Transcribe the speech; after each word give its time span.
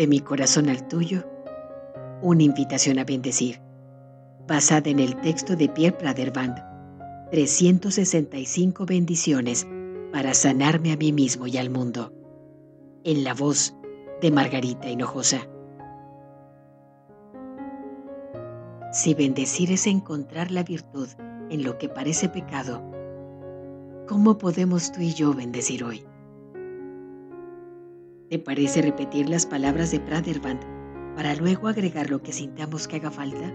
De 0.00 0.06
mi 0.06 0.20
corazón 0.20 0.70
al 0.70 0.88
tuyo, 0.88 1.26
una 2.22 2.42
invitación 2.42 2.98
a 2.98 3.04
bendecir, 3.04 3.60
basada 4.48 4.88
en 4.88 4.98
el 4.98 5.14
texto 5.20 5.56
de 5.56 5.68
Pierre 5.68 5.98
Praderband, 5.98 6.56
365 7.30 8.86
bendiciones 8.86 9.66
para 10.10 10.32
sanarme 10.32 10.92
a 10.92 10.96
mí 10.96 11.12
mismo 11.12 11.46
y 11.46 11.58
al 11.58 11.68
mundo, 11.68 12.14
en 13.04 13.24
la 13.24 13.34
voz 13.34 13.76
de 14.22 14.30
Margarita 14.30 14.88
Hinojosa. 14.88 15.46
Si 18.94 19.12
bendecir 19.12 19.70
es 19.70 19.86
encontrar 19.86 20.50
la 20.50 20.62
virtud 20.62 21.08
en 21.50 21.62
lo 21.62 21.76
que 21.76 21.90
parece 21.90 22.30
pecado, 22.30 22.82
¿cómo 24.08 24.38
podemos 24.38 24.92
tú 24.92 25.02
y 25.02 25.12
yo 25.12 25.34
bendecir 25.34 25.84
hoy? 25.84 26.02
¿Te 28.30 28.38
parece 28.38 28.80
repetir 28.80 29.28
las 29.28 29.44
palabras 29.44 29.90
de 29.90 29.98
Praderband 29.98 30.60
para 31.16 31.34
luego 31.34 31.66
agregar 31.66 32.10
lo 32.10 32.22
que 32.22 32.30
sintamos 32.30 32.86
que 32.86 32.94
haga 32.94 33.10
falta? 33.10 33.52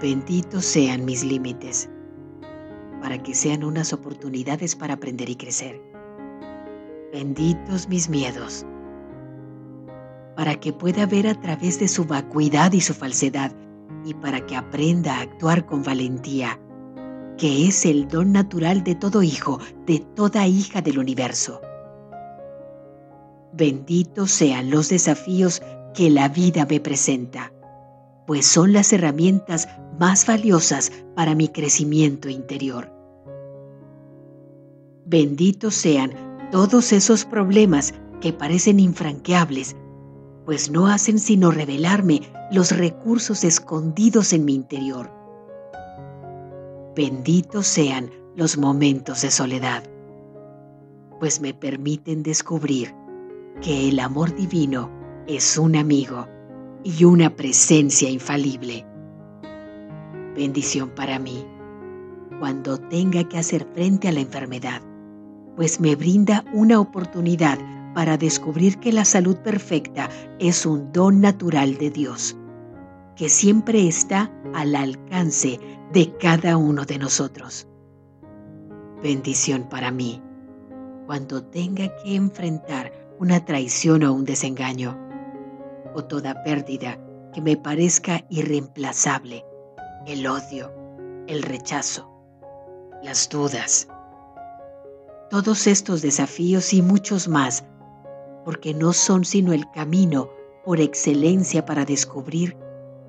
Benditos 0.00 0.64
sean 0.64 1.04
mis 1.04 1.24
límites, 1.24 1.90
para 3.02 3.20
que 3.20 3.34
sean 3.34 3.64
unas 3.64 3.92
oportunidades 3.92 4.76
para 4.76 4.94
aprender 4.94 5.28
y 5.28 5.34
crecer. 5.34 5.82
Benditos 7.12 7.88
mis 7.88 8.08
miedos, 8.08 8.64
para 10.36 10.54
que 10.60 10.72
pueda 10.72 11.06
ver 11.06 11.26
a 11.26 11.34
través 11.40 11.80
de 11.80 11.88
su 11.88 12.04
vacuidad 12.04 12.72
y 12.72 12.80
su 12.80 12.94
falsedad 12.94 13.50
y 14.04 14.14
para 14.14 14.46
que 14.46 14.54
aprenda 14.54 15.16
a 15.16 15.22
actuar 15.22 15.66
con 15.66 15.82
valentía 15.82 16.60
que 17.38 17.66
es 17.66 17.84
el 17.84 18.08
don 18.08 18.32
natural 18.32 18.82
de 18.82 18.94
todo 18.94 19.22
hijo, 19.22 19.58
de 19.86 20.00
toda 20.00 20.46
hija 20.46 20.80
del 20.80 20.98
universo. 20.98 21.60
Benditos 23.52 24.30
sean 24.30 24.70
los 24.70 24.88
desafíos 24.88 25.62
que 25.94 26.10
la 26.10 26.28
vida 26.28 26.66
me 26.68 26.80
presenta, 26.80 27.52
pues 28.26 28.46
son 28.46 28.72
las 28.72 28.92
herramientas 28.92 29.68
más 29.98 30.26
valiosas 30.26 30.92
para 31.14 31.34
mi 31.34 31.48
crecimiento 31.48 32.28
interior. 32.28 32.92
Benditos 35.06 35.74
sean 35.74 36.12
todos 36.50 36.92
esos 36.92 37.24
problemas 37.24 37.94
que 38.20 38.32
parecen 38.32 38.80
infranqueables, 38.80 39.76
pues 40.44 40.70
no 40.70 40.86
hacen 40.86 41.18
sino 41.18 41.50
revelarme 41.50 42.22
los 42.50 42.76
recursos 42.76 43.44
escondidos 43.44 44.32
en 44.32 44.44
mi 44.44 44.54
interior 44.54 45.16
Benditos 46.96 47.66
sean 47.66 48.10
los 48.36 48.56
momentos 48.56 49.20
de 49.20 49.30
soledad, 49.30 49.84
pues 51.20 51.42
me 51.42 51.52
permiten 51.52 52.22
descubrir 52.22 52.94
que 53.60 53.90
el 53.90 54.00
amor 54.00 54.34
divino 54.34 54.90
es 55.26 55.58
un 55.58 55.76
amigo 55.76 56.26
y 56.84 57.04
una 57.04 57.36
presencia 57.36 58.08
infalible. 58.08 58.86
Bendición 60.34 60.88
para 60.88 61.18
mí 61.18 61.46
cuando 62.38 62.78
tenga 62.78 63.24
que 63.24 63.36
hacer 63.36 63.66
frente 63.74 64.08
a 64.08 64.12
la 64.12 64.20
enfermedad, 64.20 64.80
pues 65.54 65.78
me 65.80 65.96
brinda 65.96 66.46
una 66.54 66.80
oportunidad 66.80 67.58
para 67.94 68.16
descubrir 68.16 68.78
que 68.78 68.94
la 68.94 69.04
salud 69.04 69.36
perfecta 69.36 70.08
es 70.38 70.64
un 70.64 70.92
don 70.92 71.20
natural 71.20 71.76
de 71.76 71.90
Dios 71.90 72.38
que 73.16 73.28
siempre 73.28 73.88
está 73.88 74.30
al 74.54 74.76
alcance 74.76 75.58
de 75.92 76.14
cada 76.18 76.56
uno 76.56 76.84
de 76.84 76.98
nosotros. 76.98 77.66
Bendición 79.02 79.68
para 79.68 79.90
mí 79.90 80.22
cuando 81.06 81.42
tenga 81.44 81.94
que 81.96 82.16
enfrentar 82.16 82.92
una 83.18 83.44
traición 83.44 84.02
o 84.02 84.12
un 84.12 84.24
desengaño, 84.24 84.98
o 85.94 86.04
toda 86.04 86.42
pérdida 86.42 86.98
que 87.32 87.40
me 87.40 87.56
parezca 87.56 88.26
irreemplazable, 88.28 89.44
el 90.06 90.26
odio, 90.26 90.72
el 91.28 91.42
rechazo, 91.42 92.10
las 93.02 93.28
dudas. 93.28 93.88
Todos 95.30 95.66
estos 95.66 96.02
desafíos 96.02 96.74
y 96.74 96.82
muchos 96.82 97.28
más, 97.28 97.64
porque 98.44 98.74
no 98.74 98.92
son 98.92 99.24
sino 99.24 99.52
el 99.52 99.70
camino 99.70 100.28
por 100.64 100.80
excelencia 100.80 101.64
para 101.64 101.84
descubrir 101.84 102.56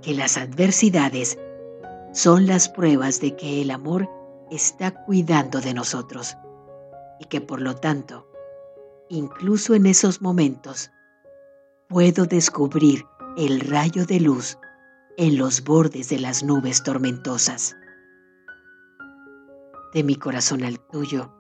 que 0.08 0.14
las 0.14 0.38
adversidades 0.38 1.38
son 2.14 2.48
las 2.48 2.70
pruebas 2.70 3.20
de 3.20 3.36
que 3.36 3.62
el 3.62 3.72
amor 3.72 4.10
está 4.50 5.04
cuidando 5.04 5.60
de 5.60 5.74
nosotros 5.74 6.38
y 7.20 7.26
que 7.26 7.42
por 7.42 7.60
lo 7.60 7.76
tanto, 7.76 8.26
incluso 9.10 9.76
en 9.76 9.86
esos 9.86 10.22
momentos, 10.22 10.92
puedo 11.90 12.26
descubrir 12.26 13.06
el 13.36 13.60
rayo 13.60 14.06
de 14.06 14.22
luz 14.22 14.58
en 15.18 15.38
los 15.38 15.62
bordes 15.66 16.08
de 16.08 16.20
las 16.20 16.42
nubes 16.42 16.84
tormentosas. 16.84 17.76
De 19.94 20.06
mi 20.06 20.16
corazón 20.16 20.64
al 20.64 20.80
tuyo, 20.80 21.34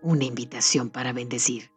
una 0.00 0.26
invitación 0.26 0.90
para 0.90 1.12
bendecir. 1.12 1.72